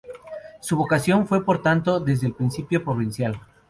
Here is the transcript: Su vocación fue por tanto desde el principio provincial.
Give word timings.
Su 0.61 0.77
vocación 0.77 1.27
fue 1.27 1.45
por 1.45 1.61
tanto 1.61 1.99
desde 1.99 2.25
el 2.25 2.33
principio 2.33 2.83
provincial. 2.83 3.39